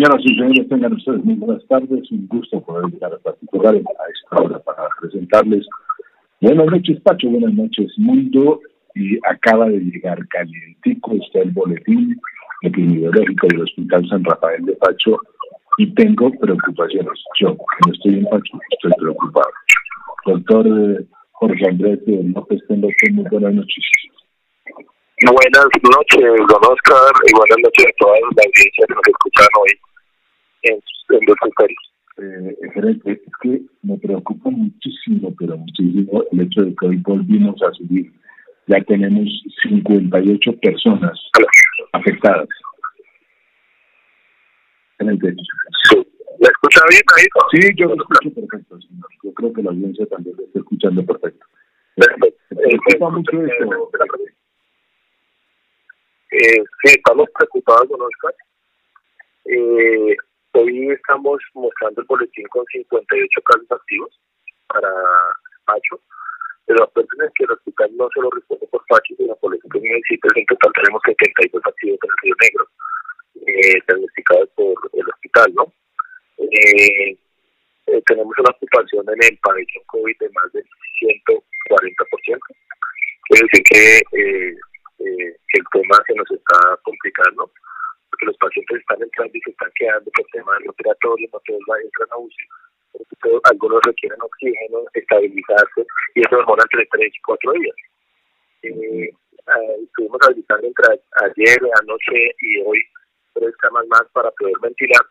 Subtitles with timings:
[0.00, 2.10] Señoras y señores, tengan ustedes muy buenas tardes.
[2.10, 5.66] Un gusto poder llegar a particular a esta hora para presentarles.
[6.40, 7.28] Buenas noches, Pacho.
[7.28, 8.60] Buenas noches, mundo.
[8.94, 12.18] Y acaba de llegar calientico, está el boletín
[12.62, 15.18] epidemiológico del Hospital San Rafael de Pacho
[15.76, 17.22] y tengo preocupaciones.
[17.38, 19.52] Yo, que no estoy en Pacho, estoy preocupado.
[20.24, 23.84] Doctor eh, Jorge Andrés López, tengo muy buenas noches.
[25.26, 29.89] Buenas noches, don Oscar, y buenas noches a toda la audiencia que nos escuchan hoy
[30.62, 31.36] en, en los
[32.18, 37.62] eh, gerente, es que me preocupa muchísimo, pero muchísimo el hecho de que hoy volvimos
[37.62, 38.12] a subir.
[38.66, 39.28] Ya tenemos
[39.62, 41.18] 58 personas
[41.92, 42.48] afectadas.
[44.98, 45.34] Gerente.
[45.88, 45.96] Sí.
[46.40, 47.24] ¿Me escucha bien ahí?
[47.52, 49.08] Sí, yo lo escucho perfecto, señor.
[49.24, 51.46] Yo creo que la audiencia también lo está escuchando perfecto.
[51.96, 52.44] Perfecto.
[52.50, 53.90] Me preocupa mucho esto.
[56.32, 58.34] Eh, sí, estamos preocupados con Oscar.
[59.46, 60.16] Eh,
[60.52, 64.20] hoy estamos mostrando el boletín con 58 casos activos
[64.68, 64.90] para
[65.64, 66.00] Pacho,
[66.66, 70.32] pero acuérdense que el hospital no solo responde por Pacho, sino por los municipios.
[70.36, 72.68] En total tenemos 72 activos en el Río Negro,
[73.46, 75.72] eh, diagnosticados por el hospital, ¿no?
[76.38, 77.16] Eh,
[77.86, 80.64] eh, tenemos una ocupación en el pabellón COVID de más del
[81.00, 82.38] 140%.
[83.28, 84.56] Quiere decir que eh,
[84.98, 87.50] el tema se nos está complicando,
[88.20, 92.08] porque los pacientes están entrando y se están quedando por temas respiratorios, no todos entran
[92.12, 92.44] a UCI,
[93.44, 97.76] algunos requieren oxígeno, estabilizarse, y eso demora entre 3 y 4 días.
[98.62, 99.10] Eh,
[99.82, 102.80] estuvimos habilitando entre ayer, anoche y hoy
[103.32, 105.02] tres camas más para poder ventilar,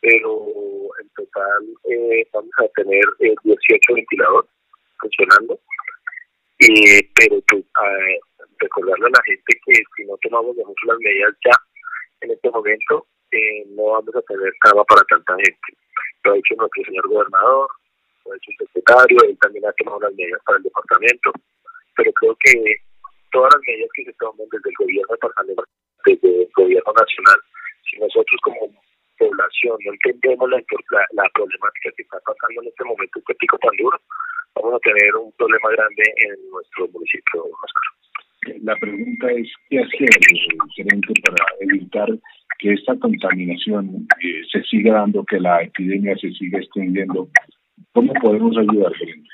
[0.00, 4.50] pero en total eh, vamos a tener 18 eh, ventiladores
[4.98, 5.58] funcionando.
[6.58, 7.64] Eh, pero pues,
[8.58, 11.56] recordarle a la gente que si no tomamos las medidas ya
[12.22, 15.68] en este momento, eh, no vamos a tener cama para tanta gente.
[16.24, 17.68] Lo ha dicho nuestro señor gobernador,
[18.24, 21.32] lo ha dicho el secretario, él también ha tomado las medidas para el departamento,
[21.96, 22.76] pero creo que
[23.32, 25.66] todas las medidas que se toman desde el gobierno departamental,
[26.06, 27.40] desde el gobierno nacional,
[27.90, 28.70] si nosotros como
[29.18, 30.58] población no entendemos la,
[31.12, 33.98] la, problemática que está pasando en este momento, este pico tan duro,
[34.54, 37.91] vamos a tener un problema grande en nuestro municipio, Oscar.
[38.62, 40.08] La pregunta es, ¿qué hacer,
[40.74, 42.08] gerente, para evitar
[42.58, 47.28] que esta contaminación eh, se siga dando, que la epidemia se siga extendiendo?
[47.92, 49.28] ¿Cómo podemos ayudar, gerente?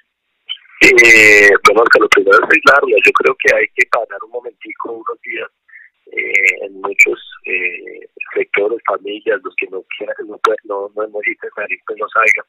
[0.80, 2.96] Eh, bueno, que lo primero es aislarla.
[3.04, 5.50] Yo creo que hay que parar un momentico, unos días,
[6.12, 11.20] eh, en muchos eh, sectores, familias, los que no quieran, no, no, no
[11.56, 12.46] salir, pues no salgan.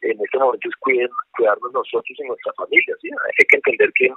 [0.00, 0.74] En este momento es
[1.32, 2.94] cuidarnos nosotros y nuestra familia.
[3.02, 3.10] ¿sí?
[3.10, 4.08] Hay que entender que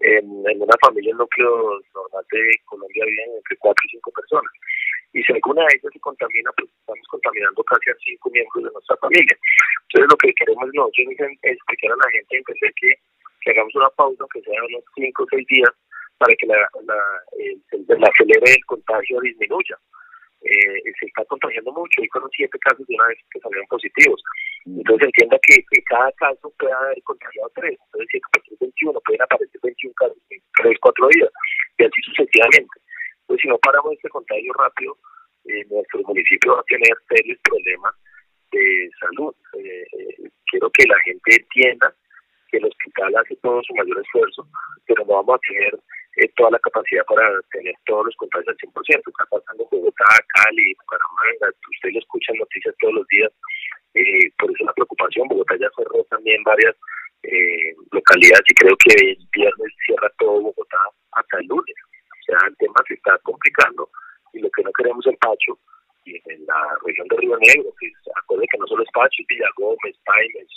[0.00, 4.50] en, una familia, el núcleo normal de Colombia viven entre cuatro y cinco personas.
[5.12, 8.70] Y si alguna de ellas se contamina, pues estamos contaminando casi a cinco miembros de
[8.70, 9.36] nuestra familia.
[9.88, 11.06] Entonces, lo que queremos nosotros
[11.42, 12.94] es explicar a la gente, entender que,
[13.42, 15.70] que hagamos una pausa, que sea unos cinco o seis días,
[16.18, 17.00] para que la, la,
[17.38, 19.76] el, el, acelere del contagio disminuya.
[20.42, 22.02] Eh, se está contagiando mucho.
[22.02, 24.22] y fueron siete casos de una vez que salieron positivos.
[24.66, 27.78] Entonces entienda que, que cada caso puede haber contagiado tres.
[27.86, 31.30] Entonces, si es 21, pueden aparecer 21 casos en tres, cuatro días,
[31.78, 32.80] y así sucesivamente.
[33.26, 34.96] Pues si no paramos este contagio rápido,
[35.44, 37.94] eh, nuestro municipio va a tener serios problemas
[38.52, 39.34] de salud.
[39.58, 41.94] Eh, eh, quiero que la gente entienda
[42.50, 44.46] que el hospital hace todo su mayor esfuerzo,
[44.86, 45.78] pero no vamos a tener
[46.16, 48.98] eh, toda la capacidad para tener todos los contagios al 100%.
[48.98, 50.04] Está pasando Bogotá,
[50.34, 53.32] Cali, Bucaramanga, usted lo escucha en noticias todos los días,
[53.94, 55.28] eh, por eso la preocupación.
[55.28, 56.74] Bogotá ya cerró también varias
[57.22, 60.78] eh, localidades y creo que el viernes cierra todo Bogotá
[61.12, 61.76] hasta el lunes.
[62.10, 63.88] O sea, el tema se está complicando
[64.32, 65.58] y lo que no queremos en Pacho
[66.04, 69.48] y en la región de Río Negro, que acuerde que no solo es Pacho, Villa
[69.56, 70.48] Gómez, Paimes,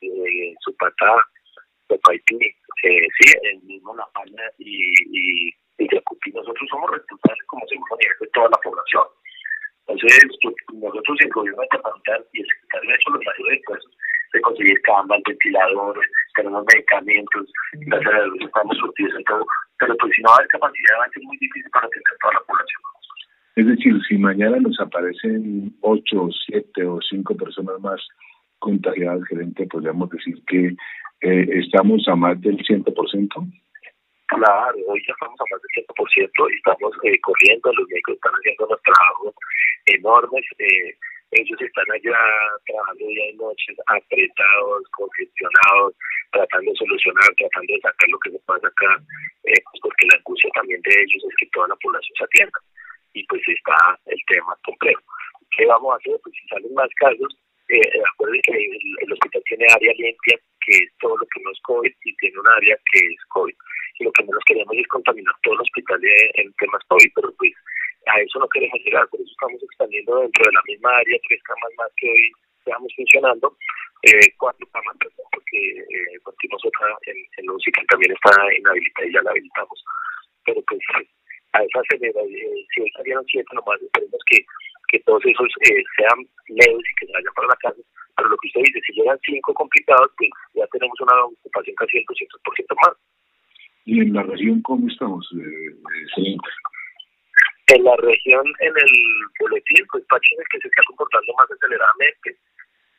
[0.00, 1.16] eh, Supatá,
[1.88, 2.38] Topaití,
[2.82, 5.48] eh, sí, el mismo La Palma y, y,
[5.78, 9.04] y nosotros somos responsables como segundo nivel de toda la población.
[9.86, 13.96] Entonces, pues, nosotros el gobierno departamental y el secretario de hecho los mayores esfuerzos
[14.32, 15.20] de conseguir camas,
[15.52, 16.04] ventiladores,
[16.34, 19.46] tenemos medicamentos, gracias a Dios estamos surtidos en todo,
[19.78, 22.40] pero pues si no hay capacidad va a ser muy difícil para atender toda la
[22.40, 22.82] población.
[23.54, 28.00] Es decir, si mañana nos aparecen ocho, siete o cinco personas más
[28.58, 30.68] contagiadas, gerente, podríamos decir que
[31.20, 32.84] eh, estamos a más del 100%.
[34.28, 38.32] Claro, hoy ya estamos a más del 100% y estamos eh, corriendo, los médicos están
[38.32, 39.34] haciendo unos trabajos
[39.86, 40.44] enormes.
[40.58, 40.96] Eh,
[41.32, 42.20] ellos están allá
[42.66, 45.94] trabajando día y noche, apretados, congestionados,
[46.30, 49.00] tratando de solucionar, tratando de sacar lo que se pasa acá,
[49.44, 52.58] eh, pues porque la angustia también de ellos es que toda la población se atienda.
[53.14, 53.76] Y pues está
[54.06, 55.02] el tema complejo.
[55.56, 56.16] ¿qué vamos a hacer?
[56.22, 57.36] Pues si salen más casos,
[57.68, 57.80] eh,
[58.12, 61.92] acuérdense que el, hospital tiene área limpia, que es todo lo que no es COVID,
[62.04, 63.54] y tiene un área que es COVID.
[63.98, 66.00] Y lo que menos queremos es contaminar todo el hospital
[66.34, 67.52] en temas COVID, pero pues
[68.06, 71.42] a eso no queremos llegar, por eso estamos expandiendo dentro de la misma área tres
[71.42, 73.56] camas más que hoy estamos funcionando,
[74.02, 74.96] eh, cuatro camas,
[75.30, 79.84] porque eh, otra en, en que también está inhabilitada y ya la habilitamos.
[80.44, 80.80] Pero pues
[81.52, 84.44] a esa acelera, eh, si hoy salieron siete nomás, esperemos que,
[84.88, 87.82] que todos esos eh, sean leves y que se vayan para la casa.
[88.16, 91.96] Pero lo que usted dice, si llegan cinco complicados, pues ya tenemos una ocupación casi
[91.98, 92.96] del 200% más.
[93.84, 96.36] ¿Y en la región cómo estamos, eh,
[97.72, 98.92] En la región, en el
[99.40, 102.36] boletín, pues Pachi es el que se está comportando más aceleradamente.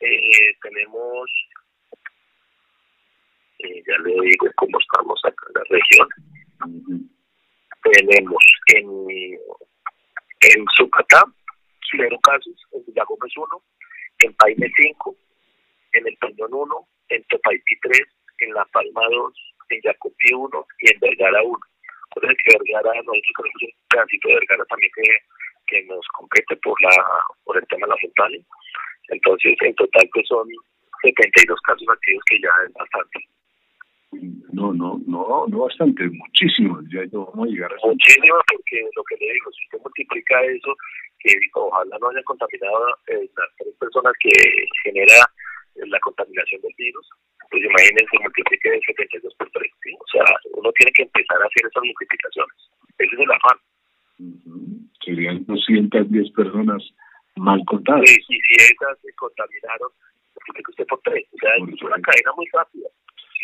[0.00, 1.30] Eh, tenemos,
[3.60, 6.08] eh, ya le digo cómo estamos acá en la región.
[7.84, 8.44] Tenemos
[8.74, 9.38] en,
[10.40, 11.22] en Zucatá,
[11.92, 13.62] cero casos, en Villagómez uno,
[14.24, 15.14] en Paine cinco,
[15.92, 18.08] en El Peñón uno, en Topaití tres,
[18.40, 19.34] en La Palma dos,
[19.68, 21.60] en Jacopí uno y en Vergara uno.
[22.16, 25.08] Recuerden que Vergara, tenemos un pedacito de Vergara también que,
[25.66, 26.90] que nos compete por la
[27.44, 28.44] por el tema de la montaña.
[29.08, 30.48] Entonces, en total, pues son
[31.02, 33.18] 72 casos activos que ya es bastante.
[34.52, 36.80] No, no, no, no bastante, muchísimo.
[36.90, 40.42] Ya no vamos a llegar a Muchísimo, porque lo que le digo, si usted multiplica
[40.44, 40.74] eso,
[41.18, 44.30] que ojalá no haya contaminado eh, las tres personas que
[44.84, 45.18] genera
[45.74, 47.10] la contaminación del virus,
[47.50, 49.70] pues imagínense, multiplique de 72 por 3.
[49.98, 50.24] O sea,
[50.54, 52.56] uno tiene que empezar a hacer esas multiplicaciones.
[52.98, 53.58] Ese es el afán.
[55.04, 56.82] Serían 210 personas
[57.36, 58.08] mal contadas.
[58.08, 59.90] Sí, y si esas se contaminaron,
[60.34, 61.26] multiplique usted por 3.
[61.32, 62.88] O sea, es una cadena muy rápida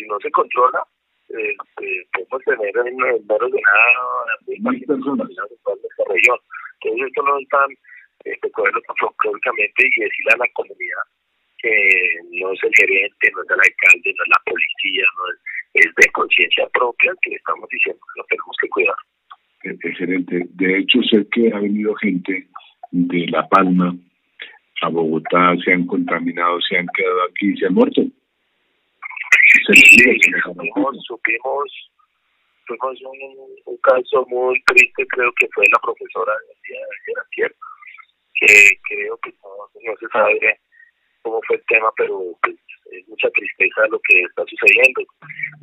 [0.01, 0.83] si no se controla,
[1.29, 6.37] eh, eh, podemos tener en menos de nada más personas en esta región.
[6.81, 7.71] Entonces esto no es tan
[8.25, 11.05] eh, tan folclóricamente y decirle a la comunidad
[11.57, 11.73] que
[12.31, 15.95] no es el gerente, no es el alcalde, no es la policía, no es, es
[15.95, 18.95] de conciencia propia que le estamos diciendo que lo tenemos que cuidar.
[19.63, 22.47] El, de hecho sé que ha venido gente
[22.91, 23.95] de La Palma
[24.81, 28.01] a Bogotá, se han contaminado, se han quedado aquí, se han muerto.
[29.73, 31.91] Sí, supimos, supimos,
[32.65, 33.01] tuvimos
[33.65, 36.73] un, caso muy triste, creo que fue la profesora de
[37.43, 37.55] ayer,
[38.35, 38.47] que
[38.89, 40.59] creo que no, se sabe
[41.21, 42.55] cómo fue el tema, pero pues,
[42.91, 45.01] es mucha tristeza lo que está sucediendo.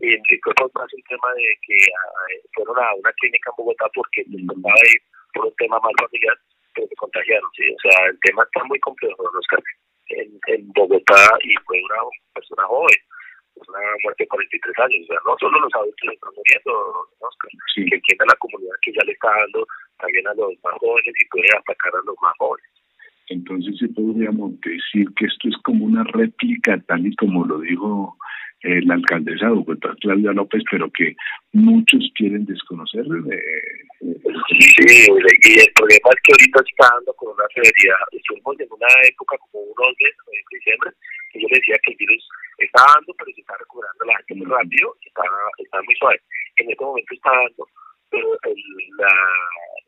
[0.01, 4.25] Y fue más un tema de que uh, fueron a una clínica en Bogotá porque
[4.29, 5.01] les tocaba ir
[5.35, 6.37] por un tema más familiar,
[6.75, 7.65] pero se contagiaron, ¿sí?
[7.71, 9.63] O sea, el tema está muy complejo, Oscar.
[10.09, 12.01] En, en Bogotá y fue una
[12.33, 12.97] persona joven
[13.67, 15.03] una muerte de 43 años.
[15.03, 16.73] O sea, no solo los adultos están muriendo,
[17.75, 19.67] que entienda la comunidad que ya le está dando
[19.99, 22.71] también a los más jóvenes y puede atacar a los más jóvenes.
[23.31, 28.17] Entonces sí podríamos decir que esto es como una réplica, tal y como lo dijo
[28.63, 31.15] eh, la alcaldesa de Bogotá, Claudia López, pero que
[31.53, 33.05] muchos quieren desconocer.
[33.05, 33.63] Eh,
[34.01, 38.03] sí, y el problema es que ahorita está dando con una severidad.
[38.11, 40.91] Estuvimos en una época como unos meses, en diciembre,
[41.31, 42.29] que yo decía que el virus
[42.59, 45.23] está dando, pero se está recuperando la gente muy rápido, está,
[45.59, 46.21] está muy suave.
[46.57, 47.63] En este momento está dando,
[48.11, 48.63] pero el,
[48.99, 49.15] la,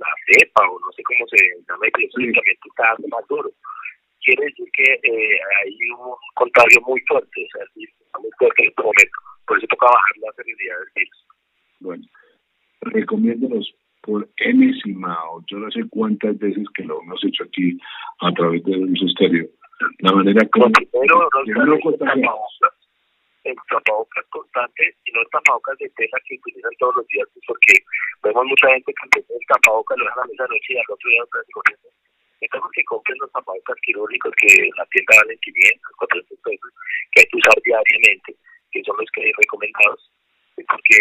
[0.00, 1.37] la cepa, o no sé cómo se
[1.69, 3.50] llama, el medicamento está más duro.
[4.25, 8.69] Quiere decir que eh, hay un contagio muy fuerte, o sea, está muy fuerte en
[8.69, 9.19] este momento.
[9.46, 11.27] Por eso toca bajar la severidad del virus.
[11.81, 12.05] Bueno,
[12.82, 17.79] recomiéndonos por enésima o yo no sé cuántas veces que lo hemos hecho aquí
[18.20, 19.46] a través de un estéreo
[20.01, 21.79] la manera como primero no
[23.44, 27.44] el tapabocas constante y no el tapabocas de tela que utilizan todos los días pues,
[27.47, 27.75] porque
[28.23, 31.09] vemos mucha gente que el tapabocas lo dejan a la mesa noche y al otro
[31.11, 31.89] día otra vez corriendo
[32.41, 36.70] necesitamos que compren los tapabocas quirúrgicos que la tienda valen 500, 400 pesos
[37.13, 38.31] que hay que usar diariamente
[38.73, 40.13] que son los que hay recomendados
[40.69, 40.97] porque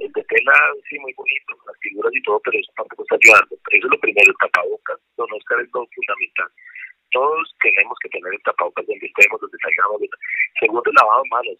[0.00, 0.56] el de tela
[0.88, 4.00] sí muy bonito las figuras y todo pero eso tampoco está ayudando eso es lo
[4.00, 6.48] primero el tapabocas no Oscar es lo fundamental
[7.12, 10.00] todos tenemos que tener el tapabocas donde estemos, donde salgamos.
[10.58, 11.58] Segundo, el lavado de manos.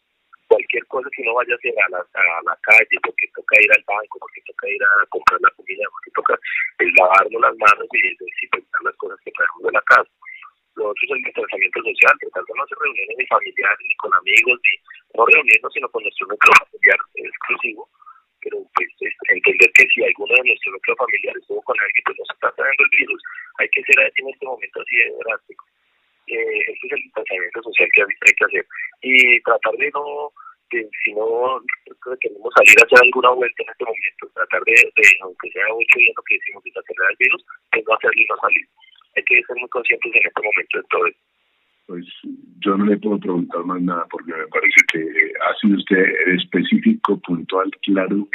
[0.53, 4.21] Cualquier cosa que no vaya a la, a la calle, porque toca ir al banco,
[4.21, 6.37] porque toca ir a comprar la comida, porque toca
[6.77, 10.13] el lavarnos las manos y desinfectar las cosas que traemos de la casa.
[10.77, 14.13] Lo otro es el distanciamiento social, tratar de no hacer reuniones ni familiares, ni con
[14.13, 14.73] amigos, ni
[15.17, 17.89] no reunirnos, sino con nuestro núcleo familiar exclusivo
[18.43, 18.89] pero pues
[19.31, 22.51] entender que si alguno de nuestros núcleos familiares estuvo con alguien pues no se está
[22.59, 23.23] trayendo el virus,
[23.59, 25.65] hay que ser en este momento así de drástico.
[26.27, 28.67] Eh, ese es el distanciamiento social que hay que hacer
[29.03, 30.31] y tratar de no
[30.73, 31.61] si no
[32.21, 34.75] queremos salir a hacer alguna vuelta en este momento, tratar de,
[35.21, 38.67] aunque sea ocho días lo que decimos, de el virus, pues no hacerlo no salir.
[39.17, 40.99] Hay que ser muy conscientes en este momento de esto.
[41.87, 42.07] Pues
[42.65, 45.03] yo no le puedo preguntar más nada porque me parece que
[45.45, 46.05] ha sido usted
[46.41, 48.29] específico, puntual, claro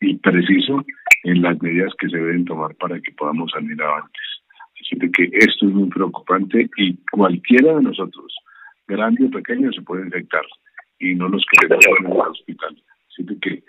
[0.00, 0.84] y preciso
[1.24, 4.31] en las medidas que se deben tomar para que podamos salir antes.
[4.92, 8.36] Así que esto es muy preocupante y cualquiera de nosotros,
[8.86, 10.44] grande o pequeño, se puede infectar
[10.98, 12.76] y no nos queremos en el hospital.
[13.08, 13.64] Así que eh,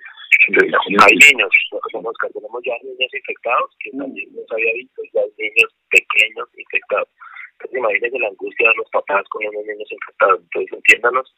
[0.99, 6.49] hay niños, tenemos ya niños infectados, que también nos había visto, ya hay niños pequeños
[6.57, 7.07] infectados.
[7.53, 10.41] Entonces imagínense la angustia de los papás con los niños infectados.
[10.43, 11.33] Entonces entiéndanos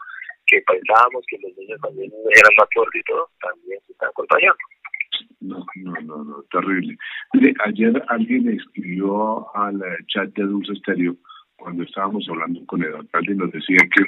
[0.47, 4.65] que pensábamos que los niños también eran más fuertes y todo, también se están contagiando.
[5.39, 6.97] No, no, no, no, terrible.
[7.65, 11.15] Ayer alguien escribió al chat de Dulce Estéreo
[11.57, 14.03] cuando estábamos hablando con el alcalde y nos decía que,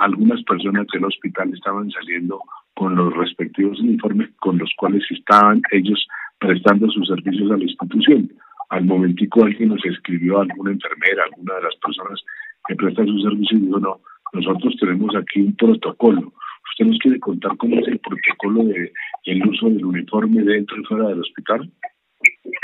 [0.00, 2.40] algunas personas del hospital estaban saliendo
[2.74, 6.04] con los respectivos uniformes con los cuales estaban ellos
[6.40, 8.32] prestando sus servicios a la institución.
[8.70, 12.20] Al momentico alguien nos escribió, alguna enfermera, alguna de las personas
[12.66, 14.00] que prestan sus servicios y dijo, no,
[14.32, 16.32] nosotros tenemos aquí un protocolo.
[16.76, 18.92] ¿Usted nos quiere contar cómo es el protocolo de
[19.24, 21.64] el uso del uniforme dentro y fuera del hospital?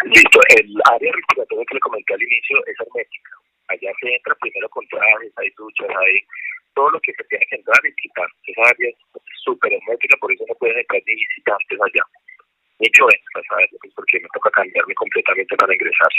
[0.04, 3.32] Listo, el área respiratoria que le comenté al inicio es hermética.
[3.72, 6.20] Allá se entra primero con trajes, hay duchas, hay
[6.76, 8.28] todo lo que se tiene que entrar y quitar.
[8.52, 8.96] Esa área es
[9.48, 12.04] súper hermética, por eso no pueden entrar ni visitantes allá.
[12.84, 16.12] Ni yo entro a pues, porque me toca cambiarme completamente para ingresar.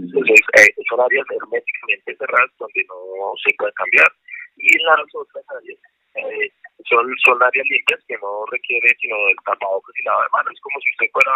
[0.00, 4.08] Entonces, eh, son áreas herméticamente cerradas donde no se puede cambiar.
[4.56, 5.76] Y las otras áreas
[6.16, 6.50] eh,
[6.88, 10.52] son, son áreas limpias que no requieren sino el tapabocas y lavado de manos.
[10.54, 11.32] Es como si usted fuera,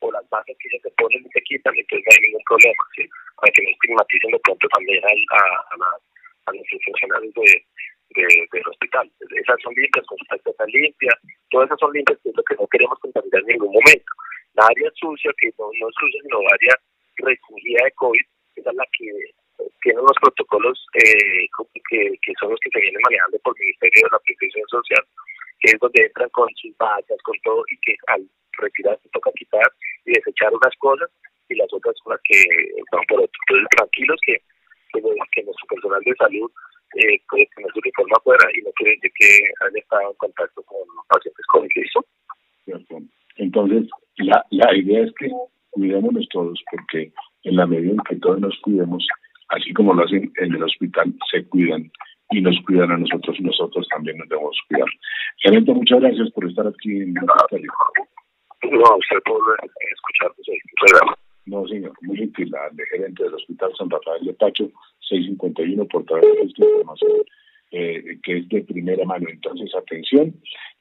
[0.00, 2.82] o las bases que ya se ponen y se quitan, entonces no hay ningún problema,
[2.96, 3.02] ¿sí?
[3.36, 5.42] Para que no estigmaticen de pronto también a, a,
[6.46, 7.50] a, los funcionarios de,
[8.16, 9.10] de, del hospital.
[9.20, 11.12] Esas son limpias, con su está limpia,
[11.50, 14.10] todas esas son limpias, que es lo que no queremos contaminar en ningún momento.
[14.54, 16.74] La área sucia, que no, no es sucia, sino área
[17.16, 19.08] recogida de COVID, esa es la que
[19.82, 21.46] tiene unos protocolos eh,
[21.90, 25.04] que, que son los que se vienen manejando por el Ministerio de la Protección Social,
[25.60, 28.26] que es donde entran con sus vallas, con todo, y que al
[28.58, 29.70] retirar se toca quitar
[30.06, 31.10] y desechar unas cosas
[31.48, 32.40] y las otras son que
[32.92, 33.40] van por otro.
[33.48, 34.40] Entonces, tranquilos que,
[34.92, 36.50] que, nuestro personal de salud
[36.96, 39.28] eh, puede tener su uniforme afuera y no quiere decir que
[39.60, 42.04] haya estado en contacto con pacientes con eso.
[43.36, 45.30] Entonces, la, la idea es que
[45.70, 49.06] cuidémonos todos, porque en la medida en que todos nos cuidemos,
[49.56, 51.90] así como lo hacen en el hospital, se cuidan
[52.30, 54.88] y nos cuidan a nosotros, nosotros también nos debemos cuidar.
[55.38, 59.40] Gerente, muchas gracias por estar aquí en el No, usted por
[59.92, 60.58] escucharnos ahí.
[61.46, 64.70] No, señor, muy gentil, la gerente del Hospital San Rafael de Pacho,
[65.00, 67.12] 651 por traer esta información
[67.70, 69.26] eh, que es de primera mano.
[69.28, 70.34] Entonces, atención,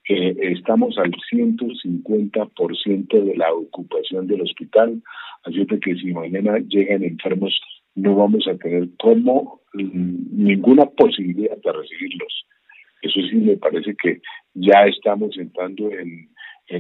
[0.07, 5.01] eh, estamos al 150% de la ocupación del hospital,
[5.43, 7.59] así que si mañana llegan enfermos
[7.95, 12.45] no vamos a tener como mm, ninguna posibilidad de recibirlos.
[13.01, 14.21] Eso sí me parece que
[14.53, 16.29] ya estamos entrando en,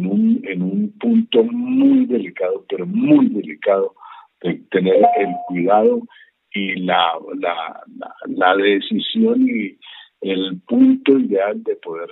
[0.07, 3.93] un, un punto muy delicado, pero muy delicado,
[4.41, 6.01] de tener el cuidado
[6.53, 7.83] y la, la,
[8.27, 9.77] la, decisión y
[10.21, 12.09] el punto ideal de poder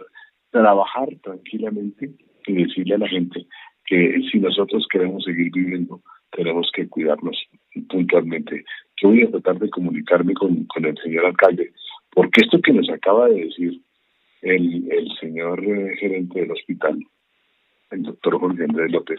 [0.50, 2.12] trabajar tranquilamente
[2.48, 3.46] y decirle a la gente
[3.86, 7.38] que si nosotros queremos seguir viviendo, tenemos que cuidarnos
[7.90, 8.64] puntualmente.
[9.02, 11.74] Yo voy a tratar de comunicarme con, con el señor alcalde,
[12.12, 13.82] porque esto que nos acaba de decir
[14.44, 17.00] el, el señor eh, gerente del hospital,
[17.90, 19.18] el doctor Jorge Andrés López,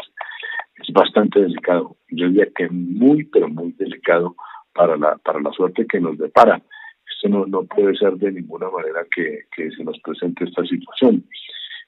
[0.76, 1.96] es bastante delicado.
[2.10, 4.36] Yo diría que muy, pero muy delicado
[4.72, 6.62] para la, para la suerte que nos depara.
[7.14, 11.24] Esto no, no puede ser de ninguna manera que, que se nos presente esta situación.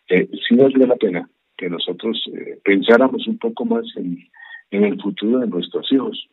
[0.09, 4.19] Eh, sí vale la pena que nosotros eh, pensáramos un poco más en,
[4.71, 6.29] en el futuro de nuestros hijos,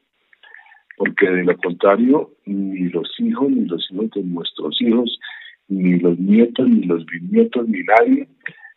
[1.01, 5.19] porque de lo contrario, ni los hijos, ni los hijos de nuestros hijos,
[5.67, 8.27] ni los nietos, ni los bisnietos, ni nadie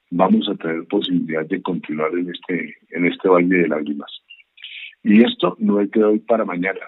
[0.09, 4.11] vamos a tener posibilidad de continuar en este, en este valle de lágrimas.
[5.02, 6.81] Y esto no es de hoy para mañana,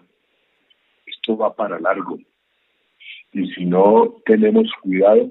[1.05, 2.19] esto va para largo.
[3.35, 5.31] Y si no tenemos cuidado,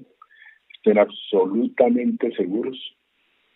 [0.76, 2.78] estén absolutamente seguros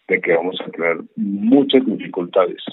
[0.08, 2.64] de que vamos a tener muchas dificultades.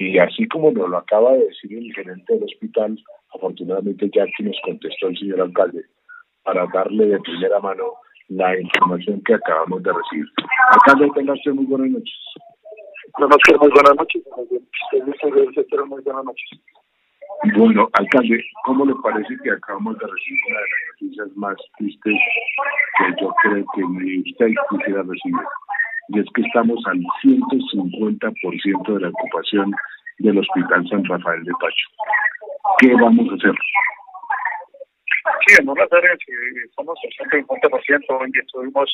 [0.00, 2.98] Y así como nos lo acaba de decir el gerente del hospital,
[3.34, 5.84] afortunadamente ya aquí nos contestó el señor alcalde
[6.42, 7.84] para darle de primera mano
[8.28, 10.24] la información que acabamos de recibir.
[10.72, 12.14] Alcalde, tenga usted muy buenas noches.
[13.18, 14.22] No, muy buenas noches.
[15.86, 16.60] Muy buenas noches.
[17.58, 22.14] Bueno, alcalde, ¿cómo le parece que acabamos de recibir una de las noticias más tristes
[22.96, 23.82] que yo creo que
[24.30, 25.44] usted quisiera recibir?
[26.12, 29.72] Y es que estamos al 150% de la ocupación
[30.18, 31.86] del Hospital San Rafael de Pacho.
[32.78, 33.54] ¿Qué vamos a hacer?
[35.46, 36.18] Sí, en unas áreas
[36.64, 38.20] estamos al 150%.
[38.20, 38.90] Hoy estuvimos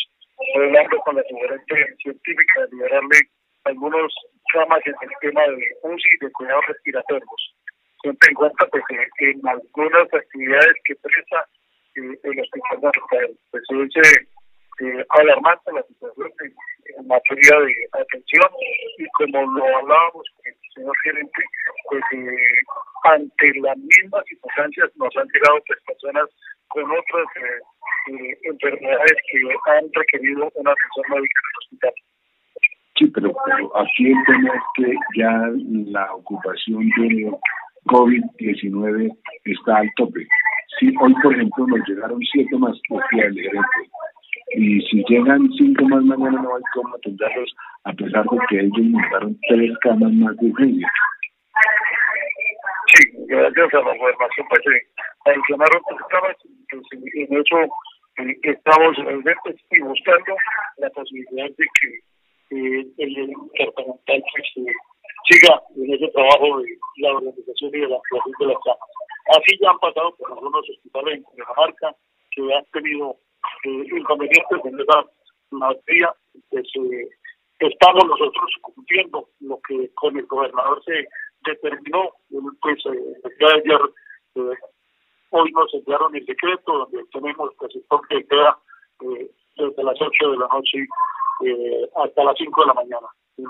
[0.54, 3.18] hablando con la sugerente científica de liberarle
[3.64, 4.14] algunos
[4.52, 7.56] camas en el tema de UCI y de cuidados respiratorios
[8.12, 8.84] ten en cuenta pues,
[9.18, 11.46] en algunas actividades que presta
[11.96, 13.38] eh, el Hospital de Rafael.
[13.50, 14.28] Pues es
[14.80, 18.44] eh, alarmante la situación en, materia de atención
[18.98, 21.42] y como lo hablábamos con el señor gerente,
[21.90, 22.60] pues eh,
[23.04, 26.28] ante las mismas circunstancias nos han llegado pues, personas
[26.68, 27.26] con otras
[28.08, 29.40] eh, enfermedades que
[29.70, 31.94] han requerido una atención médica en el hospital.
[32.98, 35.50] Sí, pero, aquí el tema es que ya
[35.90, 37.30] la ocupación de
[37.86, 40.26] COVID-19 está al tope.
[40.78, 43.90] Si hoy, por ejemplo, nos llegaron siete más que el gerente,
[44.56, 48.86] y si llegan cinco más mañana no hay cómo atenderlos, a pesar de que ellos
[48.88, 50.88] montaron tres camas más de urgencia.
[52.94, 56.36] Sí, gracias a la gobernación, pues se adicionaron tres camas,
[56.70, 57.56] pues, en eso
[58.18, 58.96] eh, estamos
[59.70, 60.36] y buscando
[60.78, 61.88] la posibilidad de que
[62.56, 63.14] eh, el
[63.58, 64.66] departamental pues,
[65.28, 68.90] siga en ese trabajo de la organización y de la creación de las camas.
[69.36, 71.94] Así ya han pasado por algunos hospitales en Dinamarca
[72.30, 73.25] que han tenido eh,
[73.68, 75.04] inconvenientes en esa
[75.50, 76.14] materia.
[76.50, 77.08] Pues, eh,
[77.58, 81.06] estamos nosotros cumpliendo lo que con el gobernador se
[81.44, 82.10] determinó.
[82.60, 83.80] Pues eh, ya ayer,
[84.36, 84.58] eh,
[85.30, 88.58] hoy nos enviaron el decreto donde tenemos pues, el toque de queda
[89.02, 90.86] eh, desde las 8 de la noche
[91.44, 93.06] eh, hasta las 5 de la mañana.
[93.38, 93.44] En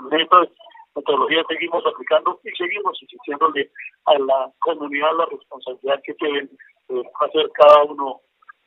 [0.95, 3.71] metodología seguimos aplicando y seguimos exigiéndole
[4.05, 6.49] a la comunidad la responsabilidad que deben
[6.89, 8.21] eh, hacer cada uno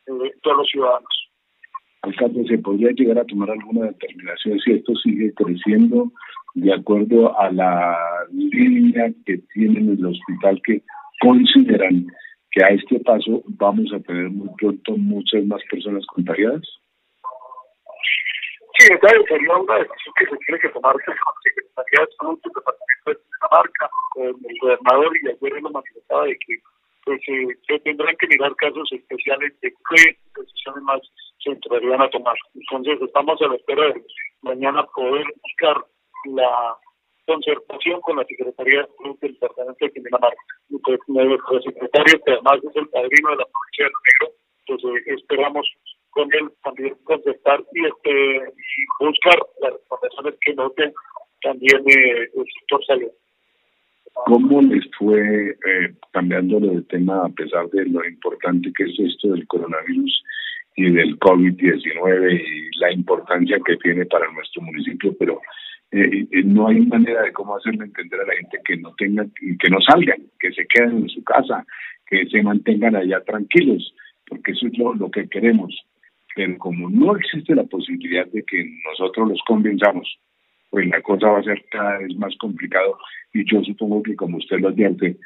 [0.06, 1.19] eh, de los ciudadanos.
[2.10, 6.10] Alcalde, ¿se podría llegar a tomar alguna determinación si esto sigue creciendo
[6.54, 7.96] de acuerdo a la
[8.32, 10.82] línea que tiene el hospital que
[11.20, 12.06] consideran
[12.50, 16.62] que a este paso vamos a tener muy pronto muchas más personas contagiadas?
[18.78, 23.06] Sí, esa sería una decisión que se tiene que tomar con Secretaría de Salud Departamento
[23.06, 26.54] de Dinamarca, con el gobernador, y ayer lo manifestaba de que
[27.04, 31.00] pues, eh, se tendrán que mirar casos especiales de qué decisiones más
[31.42, 32.36] se entrarían a tomar.
[32.54, 34.04] Entonces, estamos a la espera de
[34.42, 35.84] mañana poder buscar
[36.26, 36.76] la
[37.26, 40.42] concertación con la Secretaría de Salud del Departamento de Dinamarca.
[40.68, 44.34] Y pues, nuestro secretario, que además es el padrino de la provincia de Negro,
[44.66, 45.66] pues eh, esperamos
[46.10, 50.92] con él también contestar y este y buscar las recomendaciones que noten
[51.42, 53.10] también eh, el sector salud.
[54.26, 59.28] ¿Cómo les fue eh, cambiando de tema a pesar de lo importante que es esto
[59.28, 60.24] del coronavirus
[60.76, 65.14] y del COVID-19 y la importancia que tiene para nuestro municipio?
[65.18, 65.40] Pero
[65.90, 69.32] eh, eh, no hay manera de cómo hacerle entender a la gente que no tengan,
[69.34, 71.64] que no salgan, que se queden en su casa,
[72.06, 73.94] que se mantengan allá tranquilos,
[74.26, 75.74] porque eso es lo, lo que queremos
[76.34, 80.18] pero como no existe la posibilidad de que nosotros los convenzamos,
[80.70, 82.98] pues la cosa va a ser cada vez más complicado
[83.32, 85.16] y yo supongo que como usted lo advierte,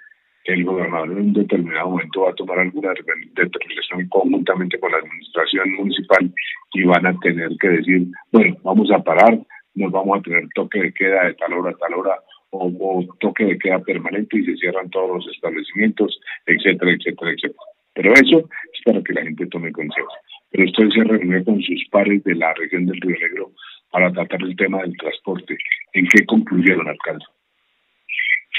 [0.45, 5.73] el gobernador en un determinado momento va a tomar alguna determinación conjuntamente con la administración
[5.73, 6.33] municipal
[6.73, 9.39] y van a tener que decir, bueno, vamos a parar,
[9.75, 12.19] nos vamos a tener toque de queda de tal hora a tal hora
[12.51, 17.65] o, toque de queda permanente y se cierran todos los establecimientos, etcétera, etcétera, etcétera.
[17.95, 20.19] Pero eso es para que la gente tome conciencia
[20.55, 23.51] pero usted se reunió con sus pares de la región del Río Negro
[23.91, 25.59] para tratar el tema del transporte.
[25.95, 27.25] ¿En qué concluyeron, alcalde?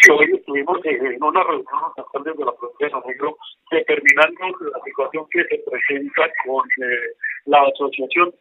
[0.02, 3.38] Sí, hoy estuvimos en una reunión los de la provincia de Negro
[3.72, 8.34] determinando la situación que se presenta con eh, la Asociación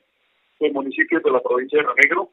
[0.60, 2.30] de Municipios de la provincia de Negro.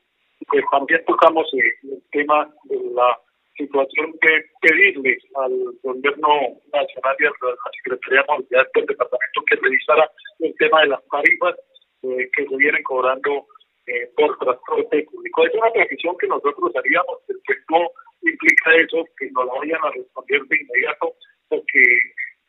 [0.47, 3.19] Pues también tocamos eh, el tema de la
[3.55, 5.53] situación de pedirle al
[5.83, 6.27] gobierno
[6.73, 11.07] nacional y a la Secretaría de Movilidad del departamento que revisara el tema de las
[11.09, 11.55] tarifas
[12.03, 13.45] eh, que se vienen cobrando
[13.85, 15.45] eh, por transporte público.
[15.45, 17.89] Es una decisión que nosotros haríamos, que no
[18.23, 21.13] implica eso, que nos la vayan a responder de inmediato
[21.49, 21.83] o que,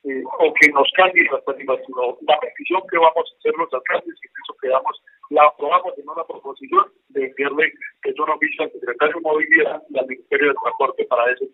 [0.04, 1.42] eh, o que nos cambien las
[1.86, 6.08] sino la petición que vamos a hacer los alcaldes y eso quedamos, la aprobamos en
[6.08, 10.48] una proposición de enviarle que es una oficio al secretario de movilidad y al Ministerio
[10.48, 11.44] de Transporte para eso.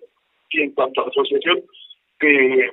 [0.50, 1.62] Y en cuanto a la asociación,
[2.18, 2.70] que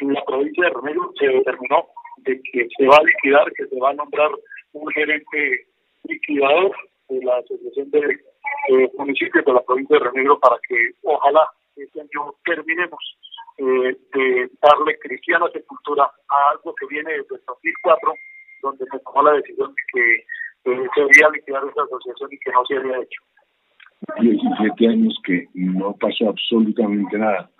[0.00, 3.90] la provincia de Remedio se determinó de que se va a liquidar, que se va
[3.90, 4.30] a nombrar
[4.72, 5.66] un gerente
[6.04, 6.74] liquidador
[7.08, 8.00] de la Asociación de
[8.96, 13.18] Municipios de la provincia de Renegro para que ojalá este año terminemos
[13.58, 18.14] eh, de darle cristiana sepultura a algo que viene desde el 2004,
[18.62, 20.14] donde se tomó la decisión de que
[20.70, 23.22] eh, se debía liquidar esa asociación y que no se había hecho.
[24.20, 27.50] 17 años que no pasó absolutamente nada.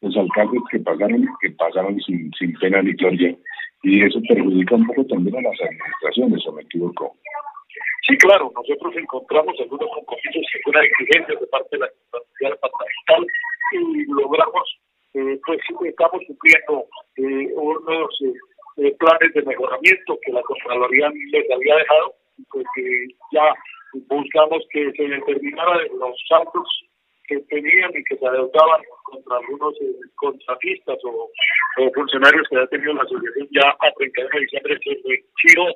[0.00, 3.36] Los alcaldes que pasaron, que pasaron sin, sin pena ni gloria,
[3.82, 7.16] y eso perjudica un poco también a las administraciones, ¿o me equivoco?
[8.12, 13.26] Sí, claro, nosotros encontramos algunos compromisos y algunas exigencias de parte de la Administración Departamental
[13.72, 14.80] y logramos,
[15.14, 16.84] eh, pues estamos cumpliendo
[17.16, 18.10] eh, unos
[18.76, 22.14] eh, planes de mejoramiento que la Contraloría les había dejado,
[22.50, 23.54] porque ya
[24.10, 26.68] buscamos que se determinara los saltos
[27.28, 31.30] que tenían y que se adeudaban contra algunos eh, contratistas o,
[31.94, 35.72] funcionarios que ha tenido la asociación ya a 31 de diciembre se retiró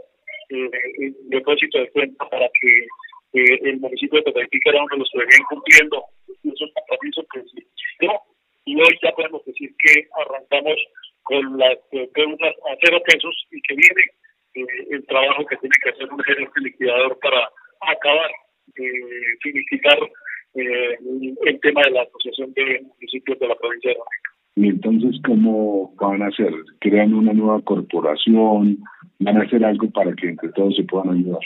[0.51, 2.87] eh, depósito de cuenta para que
[3.35, 6.05] eh, el municipio de Totaipica era uno de los que venían cumpliendo
[6.45, 7.67] esos compromisos que se
[8.67, 10.77] y hoy ya podemos decir que arrancamos
[11.23, 14.03] con las deudas a cero pesos y que viene
[14.55, 17.49] eh, el trabajo que tiene que hacer un gerente liquidador para
[17.81, 18.31] acabar
[18.75, 18.91] de
[19.43, 19.99] finiquitar
[20.55, 20.99] eh,
[21.45, 24.37] el tema de la Asociación de Municipios de la provincia de México.
[24.57, 26.53] ¿Y entonces cómo van a hacer?
[26.81, 28.79] ¿Crean una nueva corporación?
[29.19, 31.41] ¿Van a hacer algo para que entre todos se puedan ayudar?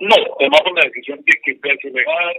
[0.00, 2.36] No, tomamos la decisión de que se legal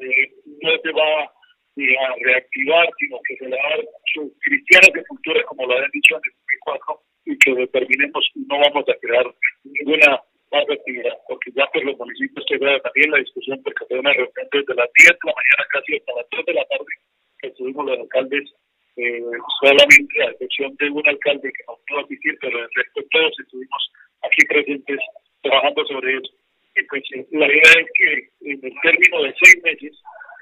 [0.00, 4.88] eh, no se va a reactivar, sino que se le va a dar su cristiana
[4.94, 6.32] de cultura, como lo habían dicho en el
[6.64, 9.26] 2004, y que determinemos, no vamos a crear
[9.64, 10.20] ninguna
[10.52, 14.12] más actividad, porque ya pues los municipios se vea también la discusión, porque fue una
[14.12, 16.92] reunión desde las 10 de la mañana casi hasta las 3 de la tarde,
[17.38, 18.52] que estuvimos los alcaldes,
[18.96, 19.22] eh,
[19.60, 23.92] solamente a excepción de un alcalde que no pudo asistir, pero el resto todos estuvimos
[24.22, 24.98] aquí presentes
[25.42, 26.32] trabajando sobre eso.
[26.76, 29.92] Y pues eh, la idea es que en el término de seis meses,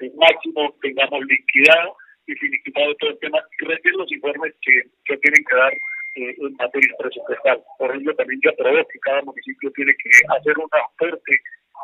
[0.01, 1.95] el máximo tengamos liquidado
[2.27, 5.73] y finiquitado todo el tema y recibir los informes que, que tienen que dar
[6.15, 7.63] eh, en materia presupuestal.
[7.77, 11.31] Por ello, también yo aprobé que cada municipio tiene que hacer una oferta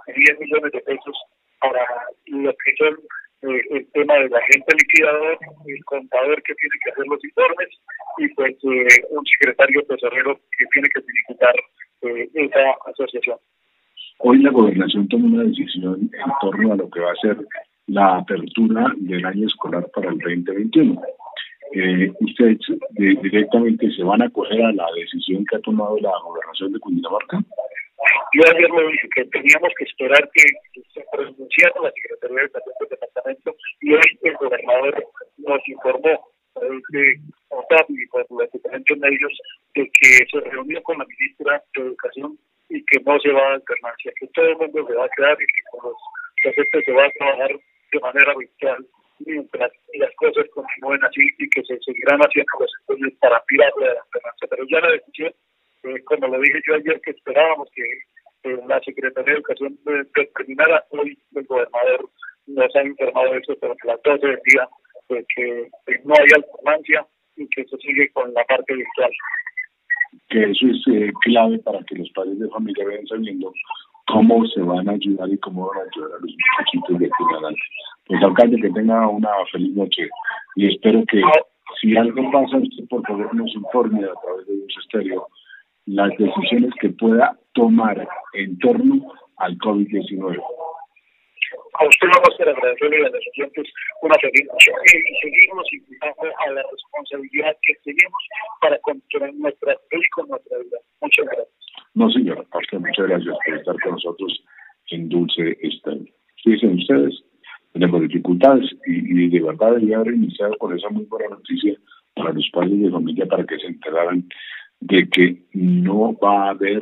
[0.08, 1.16] de 10 millones de pesos
[1.60, 1.86] para
[2.28, 2.98] lo que son
[3.48, 7.70] eh, el tema del agente liquidador, el contador que tiene que hacer los informes
[8.18, 11.56] y pues eh, un secretario tesorero que tiene que finiquitar
[12.34, 13.38] esa asociación.
[14.20, 17.38] Hoy la gobernación toma una decisión en torno a lo que va a ser
[17.88, 21.02] la apertura del año escolar para el 2021
[21.74, 22.60] eh, ustedes
[22.92, 27.40] directamente se van a acoger a la decisión que ha tomado la gobernación de Cundinamarca?
[28.34, 30.44] Yo ayer me dije que teníamos que esperar que
[30.94, 32.76] se pronunciara la Secretaría de Educación
[33.88, 36.28] y hoy el gobernador nos informó
[36.90, 37.20] de
[37.90, 39.32] y por los diferentes medios
[39.76, 42.38] de que se reunió con la ministra de Educación
[42.70, 45.38] y que no se va a alternancia, que todo el mundo se va a quedar
[45.42, 45.98] y que con los
[46.44, 47.52] docentes se va a trabajar
[47.92, 48.86] de manera virtual
[49.20, 53.94] mientras las cosas continúen así y que se seguirán haciendo los estudios para tirarle a
[53.94, 54.48] la esperanza.
[54.50, 55.34] Pero ya la decisión,
[55.84, 59.80] eh, como lo dije yo ayer, que esperábamos que eh, la Secretaría de Educación
[60.36, 62.10] terminara, hoy el gobernador
[62.48, 64.68] nos ha informado de eso, pero que las 12 del día,
[65.08, 65.70] pues que
[66.04, 67.06] no hay alternancia
[67.36, 69.12] y que se sigue con la parte virtual.
[70.30, 73.54] Que eso es eh, clave para que los padres de familia vayan sabiendo
[74.08, 77.24] cómo se van a ayudar y cómo van a ayudar a los muchachitos de aquí
[77.34, 77.62] adelante.
[78.08, 80.10] Pues alcalde, que tenga una feliz noche
[80.56, 81.22] y espero que
[81.82, 85.28] si algo pasa, usted por favor nos informe a través de un estéreo
[85.86, 90.42] las decisiones que pueda tomar en torno al COVID-19.
[91.80, 92.82] A usted no va a a los
[93.58, 98.24] es una feliz noche y seguimos invitando a la responsabilidad que tenemos
[98.62, 100.78] para controlar nuestra y con nuestra vida.
[101.02, 101.48] Muchas gracias.
[101.94, 102.46] No, señor,
[102.80, 104.44] muchas gracias por estar con nosotros
[104.92, 106.06] en Dulce Estéreo.
[106.46, 107.24] Dicen ustedes,
[107.74, 111.76] tenemos dificultades y, de verdad debería haber iniciado con esa muy buena noticia
[112.16, 114.28] para los padres de familia para que se enteraran
[114.80, 116.82] de que no va a haber,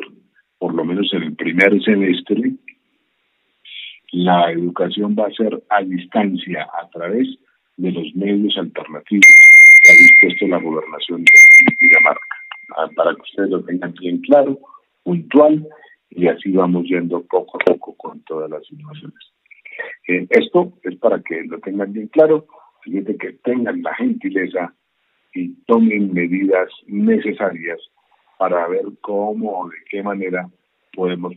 [0.59, 2.53] por lo menos en el primer semestre,
[4.25, 7.27] la educación va a ser a distancia a través
[7.77, 9.25] de los medios alternativos
[9.81, 11.31] que ha dispuesto la gobernación de
[11.79, 12.35] Dinamarca.
[12.75, 14.57] Ah, para que ustedes lo tengan bien claro,
[15.03, 15.67] puntual
[16.09, 19.19] y así vamos yendo poco a poco con todas las situaciones.
[20.07, 22.47] Eh, esto es para que lo tengan bien claro,
[22.83, 24.73] siguiente que tengan la gentileza
[25.35, 27.79] y tomen medidas necesarias
[28.39, 30.49] para ver cómo o de qué manera
[30.95, 31.33] podemos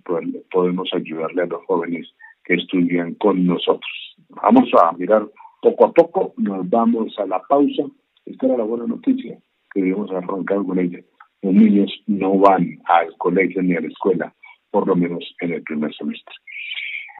[0.50, 2.08] podemos ayudarle a los jóvenes
[2.48, 4.16] estudian con nosotros.
[4.28, 5.26] Vamos a mirar
[5.62, 7.84] poco a poco, nos vamos a la pausa.
[8.24, 9.38] Esta era la buena noticia
[9.72, 11.00] que debemos arrancar con ella
[11.42, 14.34] los niños no van al colegio ni a la escuela,
[14.70, 16.34] por lo menos en el primer semestre.